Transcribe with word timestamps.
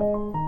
you 0.00 0.39